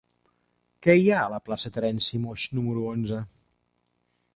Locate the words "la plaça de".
1.35-1.75